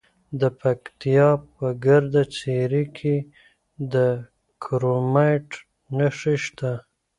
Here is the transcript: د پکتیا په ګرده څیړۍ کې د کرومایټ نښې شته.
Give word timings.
د 0.39 0.41
پکتیا 0.61 1.27
په 1.55 1.65
ګرده 1.85 2.23
څیړۍ 2.35 2.85
کې 2.97 3.15
د 3.93 3.95
کرومایټ 4.63 5.49
نښې 5.97 6.35
شته. 6.45 6.71